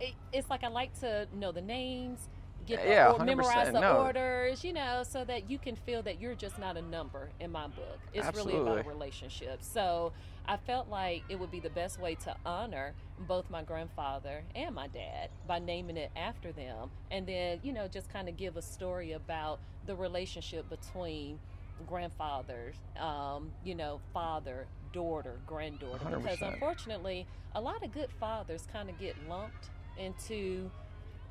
it, 0.00 0.14
it's 0.32 0.48
like 0.50 0.64
I 0.64 0.68
like 0.68 0.98
to 1.00 1.28
know 1.34 1.52
the 1.52 1.60
names, 1.60 2.28
get 2.66 2.82
the, 2.82 2.88
Yeah, 2.88 3.10
or 3.12 3.24
memorize 3.24 3.72
the 3.72 3.80
no. 3.80 3.98
orders, 3.98 4.64
you 4.64 4.72
know, 4.72 5.02
so 5.02 5.24
that 5.24 5.50
you 5.50 5.58
can 5.58 5.76
feel 5.76 6.02
that 6.02 6.20
you're 6.20 6.34
just 6.34 6.58
not 6.58 6.76
a 6.76 6.82
number 6.82 7.28
in 7.40 7.50
my 7.52 7.66
book. 7.66 7.98
It's 8.12 8.26
really 8.36 8.54
about 8.56 8.78
Absolutely. 8.78 8.80
a 8.80 8.94
relationship. 8.94 9.58
So 9.62 10.12
I 10.46 10.56
felt 10.56 10.88
like 10.88 11.22
it 11.28 11.38
would 11.38 11.50
be 11.50 11.60
the 11.60 11.70
best 11.70 12.00
way 12.00 12.14
to 12.16 12.36
honor 12.44 12.94
both 13.26 13.48
my 13.50 13.62
grandfather 13.62 14.42
and 14.54 14.74
my 14.74 14.88
dad 14.88 15.30
by 15.46 15.58
naming 15.58 15.96
it 15.96 16.10
after 16.16 16.52
them. 16.52 16.90
And 17.10 17.26
then, 17.26 17.60
you 17.62 17.72
know, 17.72 17.88
just 17.88 18.12
kind 18.12 18.28
of 18.28 18.36
give 18.36 18.56
a 18.56 18.62
story 18.62 19.12
about 19.12 19.60
the 19.86 19.94
relationship 19.96 20.68
between 20.68 21.38
grandfathers, 21.86 22.76
um, 22.98 23.50
you 23.64 23.74
know, 23.74 24.00
father, 24.12 24.66
daughter, 24.92 25.38
granddaughter. 25.46 25.98
Because 26.18 26.38
100%. 26.38 26.54
unfortunately, 26.54 27.26
a 27.54 27.60
lot 27.60 27.82
of 27.84 27.92
good 27.92 28.10
fathers 28.20 28.66
kind 28.72 28.88
of 28.88 28.98
get 28.98 29.16
lumped 29.28 29.70
into 29.98 30.70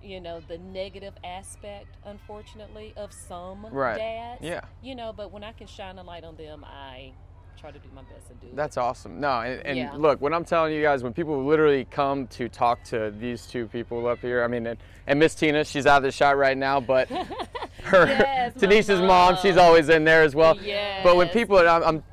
you 0.04 0.20
know 0.20 0.40
the 0.48 0.58
negative 0.58 1.14
aspect 1.24 1.88
unfortunately 2.06 2.94
of 2.98 3.12
some 3.14 3.66
Right. 3.72 3.98
dads 3.98 4.42
Yeah. 4.42 4.62
you 4.82 4.96
know 4.96 5.14
but 5.16 5.32
when 5.32 5.44
i 5.44 5.52
can 5.52 5.68
shine 5.68 5.98
a 5.98 6.04
light 6.04 6.24
on 6.24 6.36
them 6.36 6.64
i 6.66 7.12
try 7.60 7.72
to 7.72 7.80
do 7.80 7.88
my 7.96 8.02
best 8.04 8.30
and 8.30 8.42
do 8.42 8.48
it 8.48 8.56
That's 8.58 8.76
awesome. 8.76 9.22
No, 9.22 9.30
and, 9.40 9.66
and 9.66 9.78
Yeah. 9.78 9.94
look, 9.96 10.20
what 10.20 10.34
I'm 10.34 10.44
telling 10.44 10.74
you 10.74 10.82
guys, 10.82 11.02
when 11.02 11.14
people 11.14 11.46
literally 11.46 11.86
come 11.86 12.28
to 12.30 12.50
talk 12.50 12.84
to 12.86 13.14
these 13.18 13.46
two 13.46 13.68
people 13.68 14.06
up 14.08 14.20
here, 14.20 14.44
I 14.44 14.48
mean, 14.48 14.68
and, 14.68 14.78
and 15.08 15.18
Miss 15.18 15.34
Tina, 15.34 15.64
she's 15.64 15.86
out 15.86 15.98
of 15.98 16.04
the 16.04 16.12
shot 16.12 16.36
right 16.36 16.58
now, 16.58 16.82
but 16.82 17.08
her 17.84 18.06
Yes, 18.08 18.56
my 18.56 18.60
Denise's 18.60 19.00
mom. 19.00 19.38
she's 19.38 19.56
always 19.56 19.88
in 19.88 20.04
there 20.04 20.24
as 20.24 20.36
well. 20.36 20.56
But 20.56 21.16
when 21.16 21.28
Yes. 21.28 21.34
people, 21.34 21.58
I'm, 21.60 21.84
I'm 21.84 21.96
when- 21.96 22.04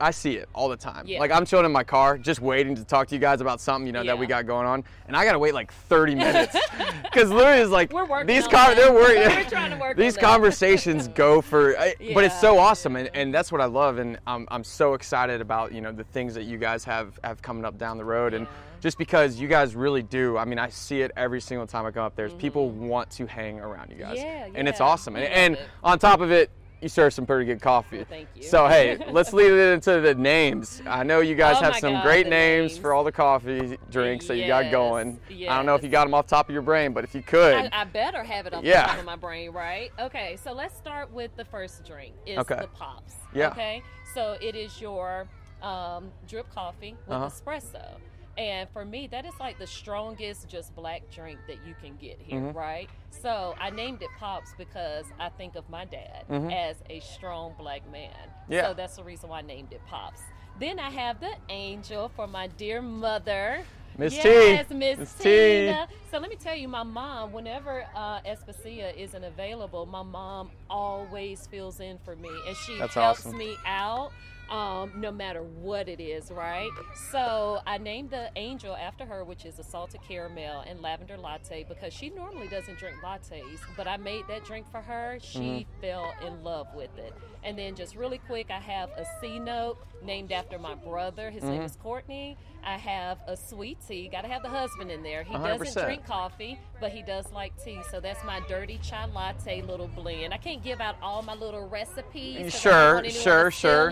I 0.00 0.10
see 0.10 0.36
it 0.36 0.48
all 0.54 0.68
the 0.68 0.76
time. 0.76 1.06
Yeah. 1.06 1.20
Like 1.20 1.30
I'm 1.30 1.44
chilling 1.46 1.66
in 1.66 1.72
my 1.72 1.84
car, 1.84 2.18
just 2.18 2.40
waiting 2.40 2.74
to 2.76 2.84
talk 2.84 3.08
to 3.08 3.14
you 3.14 3.20
guys 3.20 3.40
about 3.40 3.60
something, 3.60 3.86
you 3.86 3.92
know, 3.92 4.04
that 4.04 4.18
we 4.18 4.26
got 4.26 4.46
going 4.46 4.66
on, 4.66 4.84
and 5.08 5.16
I 5.16 5.24
gotta 5.24 5.38
wait 5.38 5.54
like 5.54 5.72
30 5.72 6.14
minutes 6.26 6.56
because 7.04 7.30
literally 7.30 7.60
is 7.60 7.70
like 7.70 7.92
We're 7.92 8.04
working 8.06 8.26
these 8.26 8.46
that. 8.48 8.76
they're 8.76 8.92
working. 8.92 9.16
We're 9.36 9.44
trying 9.44 9.70
to 9.70 9.76
work 9.78 9.96
these 9.98 10.16
conversations 10.16 11.08
go 11.08 11.40
for, 11.40 11.78
I, 11.78 11.94
but 12.14 12.24
it's 12.24 12.40
so 12.40 12.58
awesome, 12.58 12.96
and, 12.96 13.10
and 13.14 13.32
that's 13.34 13.50
what 13.52 13.60
I 13.60 13.66
love, 13.66 13.98
and 13.98 14.18
I'm 14.26 14.46
I'm 14.50 14.64
so 14.64 14.94
excited 14.94 15.40
about 15.40 15.72
you 15.72 15.80
know 15.80 15.92
the 15.92 16.04
things 16.04 16.34
that 16.34 16.44
you 16.44 16.58
guys 16.58 16.84
have 16.84 17.18
have 17.24 17.42
coming 17.42 17.64
up 17.64 17.78
down 17.78 17.96
the 17.98 18.04
road, 18.04 18.34
and 18.34 18.46
just 18.80 18.98
because 18.98 19.40
you 19.40 19.48
guys 19.48 19.74
really 19.74 20.02
do. 20.02 20.36
I 20.36 20.44
mean, 20.44 20.58
I 20.58 20.68
see 20.68 21.00
it 21.00 21.10
every 21.16 21.40
single 21.40 21.66
time 21.66 21.86
I 21.86 21.90
come 21.90 22.04
up 22.04 22.16
there. 22.16 22.26
is 22.26 22.34
People 22.34 22.70
want 22.70 23.10
to 23.12 23.26
hang 23.26 23.58
around 23.58 23.90
you 23.90 23.96
guys, 23.96 24.18
Mm-hmm. 24.18 24.52
Yeah, 24.54 24.58
and 24.58 24.68
it's 24.68 24.80
awesome, 24.80 25.14
We 25.14 25.20
and, 25.24 25.32
and 25.32 25.54
it. 25.54 25.60
on 25.82 25.98
top 25.98 26.20
of 26.20 26.30
it. 26.30 26.50
You 26.84 26.90
serve 26.90 27.14
some 27.14 27.24
pretty 27.24 27.46
good 27.46 27.62
coffee. 27.62 27.96
Well, 27.96 28.06
thank 28.10 28.28
you. 28.34 28.42
So 28.42 28.68
hey, 28.68 28.98
let's 29.10 29.32
lead 29.32 29.50
it 29.50 29.72
into 29.72 30.02
the 30.02 30.14
names. 30.14 30.82
I 30.84 31.02
know 31.02 31.20
you 31.20 31.34
guys 31.34 31.56
Oh 31.58 31.64
have 31.64 31.76
some 31.76 31.94
God, 31.94 32.02
great 32.02 32.26
names, 32.26 32.72
names. 32.72 32.78
for 32.78 32.92
all 32.92 33.02
the 33.04 33.10
coffee 33.10 33.78
drinks 33.90 34.26
that 34.26 34.36
you 34.36 34.46
got 34.46 34.64
Yes, 34.66 34.72
going. 34.72 35.18
I 35.30 35.56
don't 35.56 35.64
know 35.64 35.76
if 35.76 35.82
you 35.82 35.88
got 35.88 36.04
them 36.04 36.12
off 36.12 36.26
the 36.26 36.36
top 36.36 36.50
of 36.50 36.52
your 36.52 36.60
brain, 36.60 36.92
but 36.92 37.02
if 37.02 37.14
you 37.14 37.22
could, 37.22 37.54
I, 37.54 37.70
I 37.72 37.84
better 37.84 38.22
have 38.22 38.46
it 38.46 38.52
off 38.52 38.64
Yeah. 38.64 38.82
the 38.82 38.88
top 38.90 38.98
of 38.98 39.06
my 39.06 39.16
brain, 39.16 39.50
right? 39.52 39.92
Okay, 39.98 40.36
so 40.44 40.52
let's 40.52 40.76
start 40.76 41.10
with 41.10 41.34
the 41.36 41.44
first 41.46 41.86
drink. 41.86 42.12
Is 42.26 42.36
Okay. 42.40 42.58
the 42.60 42.66
pops. 42.66 43.14
Yeah. 43.32 43.48
Okay, 43.48 43.82
so 44.14 44.36
it 44.42 44.54
is 44.54 44.78
your 44.78 45.26
um, 45.62 46.12
drip 46.28 46.50
coffee 46.50 46.96
with 47.06 47.14
Uh-huh. 47.16 47.30
espresso, 47.30 47.96
and 48.36 48.68
for 48.70 48.84
me, 48.84 49.06
that 49.08 49.24
is 49.24 49.34
like 49.40 49.58
the 49.58 49.66
strongest 49.66 50.48
just 50.48 50.74
black 50.74 51.02
drink 51.10 51.38
that 51.46 51.58
you 51.66 51.74
can 51.80 51.96
get 51.96 52.18
here, 52.20 52.40
Mhm. 52.40 52.54
right? 52.54 52.88
So 53.10 53.54
I 53.60 53.70
named 53.70 54.02
it 54.02 54.10
pops 54.18 54.52
because 54.58 55.06
I 55.20 55.28
think 55.30 55.56
of 55.56 55.68
my 55.70 55.84
dad 55.84 56.24
Mhm. 56.28 56.52
as 56.52 56.82
a 56.90 57.00
strong 57.00 57.54
black 57.56 57.86
man. 57.90 58.10
Yeah. 58.48 58.68
So 58.68 58.74
that's 58.74 58.96
the 58.96 59.04
reason 59.04 59.30
why 59.30 59.38
I 59.38 59.42
named 59.42 59.72
it 59.72 59.80
pops. 59.86 60.20
Then 60.58 60.78
I 60.78 60.90
have 60.90 61.20
the 61.20 61.34
angel 61.48 62.08
for 62.10 62.26
my 62.26 62.46
dear 62.46 62.80
mother. 62.82 63.64
Miss 63.96 64.12
T. 64.12 64.22
Yes, 64.28 64.70
Miss 64.70 64.98
Miss 64.98 65.14
T. 65.14 65.22
Tina. 65.22 65.86
So 66.10 66.18
let 66.18 66.28
me 66.28 66.34
tell 66.34 66.56
you, 66.56 66.66
my 66.66 66.82
mom, 66.82 67.32
whenever 67.32 67.86
uh, 67.94 68.20
Especia 68.22 68.92
isn't 68.96 69.22
available, 69.22 69.86
my 69.86 70.02
mom 70.02 70.50
always 70.68 71.46
fills 71.46 71.78
in 71.78 71.98
for 71.98 72.16
me, 72.16 72.28
and 72.46 72.56
she 72.56 72.76
That's 72.78 72.94
helps 72.94 73.20
awesome. 73.26 73.38
me 73.38 73.56
out. 73.64 74.10
Um, 74.50 74.92
no 74.96 75.10
matter 75.10 75.42
what 75.42 75.88
it 75.88 76.00
is, 76.00 76.30
right? 76.30 76.70
So 77.10 77.60
I 77.66 77.78
named 77.78 78.10
the 78.10 78.28
angel 78.36 78.76
after 78.76 79.04
her, 79.06 79.24
which 79.24 79.46
is 79.46 79.58
a 79.58 79.64
salted 79.64 80.02
caramel 80.06 80.60
and 80.66 80.82
lavender 80.82 81.16
latte, 81.16 81.64
because 81.66 81.92
she 81.94 82.10
normally 82.10 82.48
doesn't 82.48 82.78
drink 82.78 82.96
lattes, 83.02 83.42
but 83.76 83.86
I 83.88 83.96
made 83.96 84.24
that 84.28 84.44
drink 84.44 84.70
for 84.70 84.80
her. 84.82 85.18
She 85.22 85.38
Mm-hmm. 85.38 85.80
fell 85.80 86.14
in 86.26 86.44
love 86.44 86.66
with 86.74 86.96
it. 86.98 87.14
And 87.42 87.58
then 87.58 87.74
just 87.74 87.96
really 87.96 88.18
quick, 88.18 88.50
I 88.50 88.58
have 88.60 88.90
a 88.90 89.04
C 89.20 89.38
note 89.38 89.78
named 90.02 90.30
after 90.32 90.58
my 90.58 90.74
brother. 90.74 91.30
His 91.30 91.42
name 91.42 91.60
Mhm. 91.62 91.64
is 91.64 91.76
Courtney. 91.76 92.36
I 92.62 92.76
have 92.78 93.18
a 93.26 93.36
sweet 93.36 93.78
tea. 93.86 94.08
Got 94.08 94.22
to 94.22 94.28
have 94.28 94.42
the 94.42 94.48
husband 94.48 94.90
in 94.90 95.02
there. 95.02 95.22
He 95.22 95.34
100%. 95.34 95.58
doesn't 95.74 95.84
drink 95.84 96.06
coffee, 96.06 96.58
but 96.80 96.92
he 96.92 97.02
does 97.02 97.30
like 97.32 97.52
tea. 97.62 97.80
So 97.90 98.00
that's 98.00 98.22
my 98.24 98.40
dirty 98.48 98.78
chai 98.82 99.04
latte 99.06 99.60
little 99.62 99.88
blend. 99.88 100.32
I 100.32 100.38
can't 100.38 100.62
give 100.62 100.80
out 100.80 100.96
all 101.02 101.22
my 101.22 101.34
little 101.34 101.66
recipes. 101.68 102.36
don't 102.36 102.50
Sure, 102.50 103.04
sure, 103.10 103.50
sure. 103.50 103.90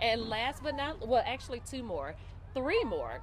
And 0.00 0.28
last 0.28 0.62
but 0.62 0.76
not, 0.76 1.06
well, 1.06 1.22
actually 1.26 1.60
two 1.68 1.82
more, 1.82 2.14
three 2.54 2.82
more. 2.84 3.20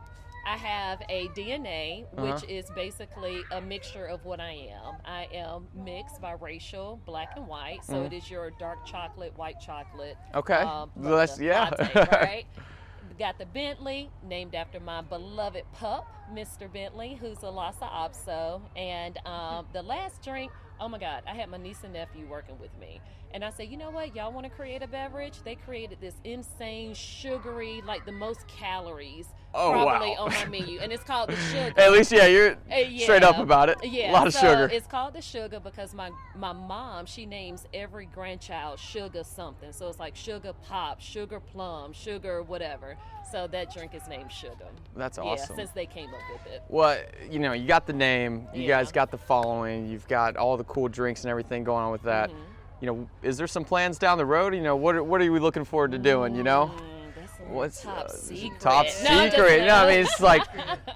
I 0.48 0.56
have 0.58 1.02
a 1.10 1.28
DNA, 1.30 2.06
which 2.14 2.30
Uh-huh. 2.32 2.46
is 2.48 2.70
basically 2.72 3.42
a 3.52 3.60
mixture 3.62 4.06
of 4.06 4.24
what 4.26 4.40
I 4.40 4.52
am. 4.72 4.96
I 5.06 5.28
am 5.34 5.68
mixed 5.74 6.22
biracial, 6.22 7.04
black 7.06 7.36
and 7.36 7.46
white. 7.48 7.84
So 7.84 7.94
Mhm. 7.96 8.06
it 8.08 8.14
is 8.14 8.32
your 8.32 8.50
dark 8.52 8.86
chocolate, 8.86 9.38
white 9.38 9.60
chocolate. 9.60 10.18
Okay. 10.34 10.56
um, 10.56 10.92
Let's- 10.96 11.40
yeah. 11.40 11.70
latte, 11.78 11.94
right? 12.12 12.46
Got 13.20 13.38
the 13.38 13.46
Bentley, 13.48 14.10
named 14.24 14.56
after 14.56 14.80
my 14.80 15.02
beloved 15.02 15.66
pup, 15.74 16.08
Mr. 16.32 16.72
Bentley, 16.72 17.16
who's 17.16 17.44
a 17.44 17.50
Lhasa 17.50 17.86
Apso. 17.86 18.62
And 18.78 19.18
um, 19.28 19.68
the 19.74 19.82
last 19.82 20.22
drink, 20.24 20.54
oh 20.80 20.88
my 20.88 20.98
God, 20.98 21.24
I 21.28 21.34
had 21.36 21.50
my 21.50 21.58
niece 21.58 21.80
and 21.84 21.94
nephew 21.94 22.26
working 22.28 22.58
with 22.60 22.78
me. 22.80 23.02
And 23.32 23.46
I 23.46 23.52
said, 23.52 23.70
you 23.70 23.78
know 23.78 23.92
what? 23.92 24.16
Y'all 24.16 24.32
want 24.32 24.46
to 24.46 24.50
create 24.50 24.82
a 24.82 24.88
beverage? 24.88 25.42
They 25.44 25.56
created 25.56 26.00
this 26.02 26.16
insane, 26.24 26.94
sugary, 26.94 27.82
like 27.86 28.06
the 28.06 28.12
most 28.12 28.48
calories 28.48 29.28
Oh, 29.54 29.72
probably 29.72 30.10
wow. 30.10 30.26
on 30.26 30.34
my 30.34 30.46
menu. 30.46 30.80
And 30.80 30.92
it's 30.92 31.04
called 31.04 31.30
the 31.30 31.36
sugar. 31.52 31.74
At 31.76 31.92
least 31.92 32.12
yeah, 32.12 32.26
you're 32.28 32.52
Uh, 32.72 33.00
straight 33.00 33.24
up 33.24 33.40
about 33.40 33.70
it. 33.70 33.78
Yeah, 33.84 34.12
a 34.12 34.14
lot 34.14 34.28
of 34.28 34.34
so 34.34 34.40
sugar. 34.42 34.70
It's 34.72 34.86
called 34.88 35.14
the 35.14 35.22
sugar 35.22 35.60
because 35.60 35.94
my 35.94 36.12
my 36.36 36.54
mom 36.54 37.06
she 37.08 37.26
names 37.26 37.66
every 37.74 38.06
grandchild 38.06 38.78
sugar 38.80 39.24
something. 39.24 39.72
So 39.74 39.90
it's 39.90 40.00
like 40.00 40.16
sugar 40.16 40.54
pop, 40.68 41.02
sugar 41.02 41.40
plum, 41.40 41.94
sugar 41.94 42.44
whatever. 42.44 42.96
So 43.32 43.48
that 43.48 43.74
drink 43.74 43.94
is 43.96 44.08
named 44.08 44.32
sugar. 44.32 44.68
That's 44.96 45.18
Yeah, 45.18 45.24
awesome. 45.24 45.56
since 45.56 45.72
they 45.72 45.86
came 45.88 46.10
up 46.14 46.22
with 46.32 46.54
it. 46.54 46.62
Well, 46.68 47.00
you 47.30 47.40
know, 47.40 47.54
you 47.54 47.68
got 47.68 47.86
the 47.88 47.94
name, 47.94 48.48
you 48.54 48.64
Yeah. 48.64 48.68
guys 48.80 48.92
got 48.92 49.10
the 49.12 49.18
following, 49.18 49.88
you've 49.88 50.08
got 50.08 50.36
all 50.38 50.58
the 50.58 50.64
cool 50.70 50.88
drinks 50.88 51.24
and 51.26 51.30
everything 51.32 51.66
going 51.66 51.84
on 51.84 51.92
with 51.92 52.04
that. 52.04 52.30
Mhm. 52.30 52.36
You 52.80 52.88
know, 52.88 53.10
is 53.22 53.38
there 53.38 53.48
some 53.48 53.66
plans 53.66 53.98
down 53.98 54.18
the 54.18 54.26
road? 54.26 54.56
You 54.56 54.62
know, 54.62 54.78
what 54.78 54.96
are, 54.96 55.04
what 55.04 55.22
are 55.22 55.30
we 55.30 55.40
looking 55.40 55.66
forward 55.66 55.92
to 55.92 55.98
doing? 55.98 56.34
You 56.34 56.44
know, 56.44 56.72
Mm, 56.74 57.50
what's 57.50 57.82
top 57.82 58.06
uh, 58.06 58.08
secret? 58.08 58.60
top 58.62 58.86
No, 59.04 59.10
I'm 59.10 59.32
secret? 59.32 59.66
No, 59.66 59.76
I 59.76 59.90
mean 59.92 60.00
it's 60.06 60.20
like, 60.22 60.44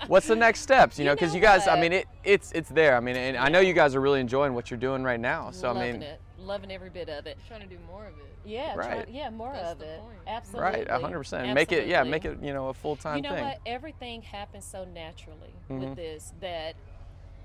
what's 0.07 0.27
the 0.27 0.35
next 0.47 0.61
steps? 0.61 0.97
You 0.97 1.03
know, 1.05 1.11
You 1.11 1.15
because 1.17 1.31
know 1.31 1.35
you 1.35 1.41
guys, 1.41 1.67
I 1.67 1.77
mean, 1.81 1.91
it 1.91 2.07
it's 2.23 2.51
it's 2.53 2.69
there. 2.69 2.95
I 2.95 3.01
mean, 3.01 3.17
and 3.17 3.35
I 3.35 3.49
know 3.49 3.59
you 3.59 3.73
guys 3.73 3.95
are 3.95 4.01
really 4.01 4.21
enjoying 4.21 4.53
what 4.53 4.71
you're 4.71 4.79
doing 4.79 5.03
right 5.03 5.19
now. 5.19 5.51
So 5.51 5.67
loving 5.67 5.81
I 5.81 5.91
mean, 5.91 6.01
it, 6.03 6.21
loving 6.39 6.71
every 6.71 6.89
bit 6.89 7.09
of 7.09 7.25
it. 7.25 7.37
Trying 7.49 7.61
to 7.61 7.67
do 7.67 7.77
more 7.87 8.05
of 8.05 8.13
it. 8.17 8.29
Yeah, 8.45 8.73
try- 8.75 9.05
yeah, 9.09 9.29
more 9.29 9.53
That's 9.53 9.71
of 9.71 9.79
the 9.79 9.93
it. 9.95 9.99
point. 10.01 10.17
Absolutely. 10.27 10.69
right, 10.71 10.91
100. 10.91 11.17
percent 11.17 11.53
Make 11.53 11.71
it, 11.71 11.87
yeah, 11.87 12.03
make 12.03 12.25
it, 12.25 12.37
you 12.41 12.53
know, 12.53 12.67
a 12.67 12.73
full 12.73 12.97
time 12.97 13.15
you 13.17 13.21
know 13.23 13.29
thing. 13.35 13.43
what 13.45 13.59
everything 13.65 14.21
happens 14.21 14.65
so 14.65 14.83
naturally 14.93 15.53
Mhm. 15.69 15.79
with 15.79 15.95
this 15.95 16.33
that 16.41 16.75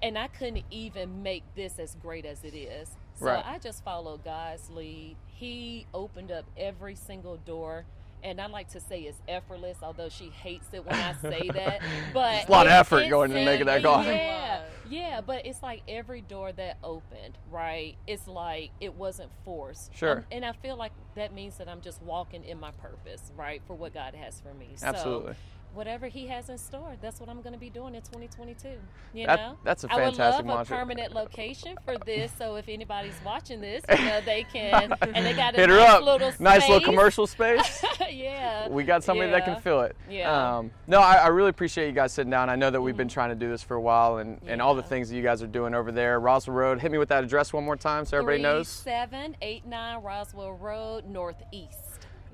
and 0.03 0.19
i 0.19 0.27
couldn't 0.29 0.65
even 0.71 1.23
make 1.23 1.43
this 1.55 1.79
as 1.79 1.95
great 2.03 2.25
as 2.25 2.45
it 2.45 2.55
is 2.55 2.89
so 3.19 3.27
Right. 3.27 3.45
i 3.47 3.59
just 3.59 3.83
followed 3.85 4.25
god's 4.25 4.71
lead 4.71 5.17
he 5.27 5.87
opened 5.95 6.31
up 6.33 6.45
every 6.57 6.95
single 6.95 7.37
door 7.37 7.85
and 8.25 8.41
I 8.41 8.47
like 8.49 8.69
to 8.71 8.81
say 8.81 9.03
it's 9.03 9.21
effortless, 9.29 9.77
although 9.81 10.09
she 10.09 10.25
hates 10.31 10.67
it 10.73 10.85
when 10.85 10.97
I 10.97 11.13
say 11.23 11.49
that. 11.55 11.81
But 12.13 12.35
It's 12.41 12.49
a 12.49 12.51
lot 12.51 12.67
of 12.67 12.73
effort 12.73 13.09
going 13.09 13.31
into 13.31 13.45
making 13.45 13.67
that 13.67 13.79
a- 13.79 13.83
coffee. 13.85 14.09
Yeah, 14.09 14.63
yeah, 14.91 15.21
but 15.21 15.47
it's 15.47 15.63
like 15.63 15.83
every 15.87 16.23
door 16.23 16.51
that 16.51 16.79
opened, 16.83 17.39
right? 17.49 17.95
It's 18.09 18.27
like 18.27 18.71
it 18.81 18.95
wasn't 18.95 19.31
forced. 19.45 19.95
Sure. 19.95 20.17
Um, 20.17 20.25
and 20.33 20.45
I 20.45 20.51
feel 20.51 20.77
like 20.77 20.91
that 21.15 21.33
means 21.33 21.59
that 21.59 21.69
I'm 21.69 21.81
just 21.81 22.03
walking 22.03 22.43
in 22.43 22.59
my 22.59 22.73
purpose, 22.73 23.31
right, 23.37 23.63
for 23.69 23.75
what 23.75 23.95
God 23.95 24.17
has 24.17 24.41
for 24.41 24.53
me. 24.53 24.71
Absolutely. 24.83 25.35
So 25.35 25.39
whatever 25.75 26.07
He 26.09 26.27
has 26.29 26.49
in 26.49 26.59
store, 26.59 26.97
that's 27.01 27.21
what 27.21 27.29
I'm 27.29 27.41
going 27.43 27.53
to 27.53 27.59
be 27.59 27.71
doing 27.71 27.95
in 27.95 28.03
2022. 28.03 28.69
You 29.15 29.27
That- 29.27 29.37
know, 29.39 29.57
that's 29.65 29.85
a 29.85 29.93
I 29.93 30.07
would 30.07 30.19
love 30.19 30.45
mantra. 30.45 30.77
a 30.77 30.79
permanent 30.81 31.15
location 31.15 31.77
for 31.85 31.97
this. 31.99 32.33
So 32.37 32.57
if 32.57 32.69
anybody's 32.69 33.15
watching 33.25 33.61
this, 33.61 33.83
you 33.89 34.05
know, 34.05 34.21
they 34.21 34.45
can, 34.53 34.93
and 35.03 35.25
they 35.27 35.35
got 35.35 35.55
a 35.55 35.59
Hit 35.59 35.69
her 35.71 35.77
nice 35.77 35.89
up. 35.91 36.03
little 36.05 36.33
nice 36.41 36.69
little 36.69 36.81
commercial 36.85 37.27
space. 37.27 37.85
yeah, 38.11 38.69
we 38.69 38.85
got 38.85 39.05
somebody 39.05 39.31
that 39.31 39.45
can 39.45 39.61
fill 39.61 39.83
it. 39.83 39.97
Yeah. 40.11 40.57
Um, 40.59 40.71
no, 40.87 41.01
I, 41.01 41.17
I 41.17 41.27
really 41.29 41.51
appreciate 41.51 41.87
you 41.87 41.93
guys 41.93 42.13
sitting 42.13 42.31
down. 42.31 42.51
I 42.51 42.57
know 42.57 42.71
that 42.71 42.81
we've 42.81 42.97
been 42.97 43.09
trying 43.09 43.31
to 43.31 43.35
do 43.37 43.49
this 43.49 43.63
for 43.63 43.75
a 43.75 43.81
while, 43.81 44.19
and, 44.19 44.41
and 44.47 44.61
all 44.63 44.75
the 44.75 44.83
things 44.83 45.09
that 45.11 45.17
you 45.17 45.23
guys 45.23 45.43
are 45.43 45.47
doing 45.47 45.75
over 45.75 45.93
there. 45.93 46.19
Roswell 46.21 46.57
Road. 46.57 46.81
Hit 46.81 46.91
me 46.91 46.99
with 46.99 47.09
that 47.11 47.25
address 47.25 47.53
one 47.53 47.65
more 47.65 47.77
time 47.77 48.05
so 48.05 48.17
everybody 48.19 48.43
knows. 48.43 48.69
Seven 48.69 49.37
eight 49.43 49.67
nine 49.67 50.03
Roswell 50.03 50.53
Road 50.55 51.05
Northeast. 51.07 51.79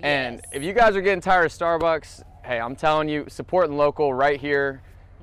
And 0.02 0.36
Yes. 0.36 0.44
if 0.52 0.62
you 0.62 0.72
guys 0.72 0.96
are 0.96 1.00
getting 1.00 1.20
tired 1.20 1.46
of 1.46 1.52
Starbucks, 1.52 2.22
hey, 2.44 2.60
I'm 2.60 2.76
telling 2.76 3.08
you, 3.08 3.24
supporting 3.28 3.76
local 3.76 4.12
right 4.14 4.38
here 4.40 4.82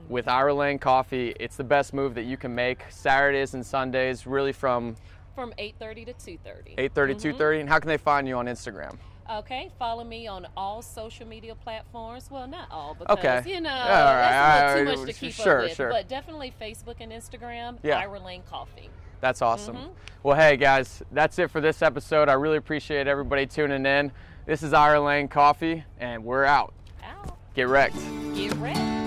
with 0.09 0.27
Ira 0.27 0.53
Lane 0.53 0.79
Coffee. 0.79 1.35
It's 1.39 1.55
the 1.55 1.63
best 1.63 1.93
move 1.93 2.15
that 2.15 2.23
you 2.23 2.35
can 2.37 2.53
make. 2.53 2.83
Saturdays 2.89 3.53
and 3.53 3.65
Sundays, 3.65 4.25
really 4.27 4.51
from 4.51 4.95
from 5.35 5.53
eight 5.57 5.75
thirty 5.79 6.03
to 6.05 6.13
two 6.13 6.37
thirty. 6.43 6.75
8:30 6.77 7.19
to 7.21 7.33
2:30. 7.33 7.61
And 7.61 7.69
how 7.69 7.79
can 7.79 7.87
they 7.87 7.97
find 7.97 8.27
you 8.27 8.35
on 8.35 8.47
Instagram? 8.47 8.97
Okay, 9.29 9.71
follow 9.79 10.03
me 10.03 10.27
on 10.27 10.45
all 10.57 10.81
social 10.81 11.25
media 11.25 11.55
platforms. 11.55 12.29
Well, 12.29 12.47
not 12.47 12.67
all 12.69 12.95
because 12.99 13.17
Okay. 13.17 13.49
you 13.49 13.61
know 13.61 13.69
all 13.69 13.77
that's 13.87 14.73
a 14.73 14.75
right, 14.75 14.83
too 14.83 14.89
right, 14.89 14.97
much 14.97 15.07
to 15.07 15.19
keep 15.19 15.31
sure, 15.33 15.59
up 15.59 15.63
with. 15.69 15.75
sure. 15.77 15.89
But 15.89 16.09
definitely 16.09 16.53
Facebook 16.59 16.95
and 16.99 17.13
Instagram. 17.13 17.77
Yeah. 17.81 17.99
Ira 17.99 18.19
Lane 18.19 18.43
Coffee. 18.49 18.89
That's 19.21 19.41
awesome. 19.41 19.77
Mhm. 19.77 19.89
Well, 20.23 20.35
hey 20.35 20.57
guys, 20.57 21.01
that's 21.11 21.39
it 21.39 21.49
for 21.49 21.61
this 21.61 21.81
episode. 21.81 22.27
I 22.27 22.33
really 22.33 22.57
appreciate 22.57 23.07
everybody 23.07 23.45
tuning 23.45 23.85
in. 23.85 24.11
This 24.45 24.63
is 24.63 24.73
Ira 24.73 24.99
Lane 24.99 25.27
Coffee, 25.29 25.85
and 25.99 26.25
we're 26.25 26.43
out. 26.43 26.73
Out. 27.03 27.37
Get 27.55 27.67
wrecked. 27.67 27.95
Get 28.35 28.53
ready. 28.55 29.00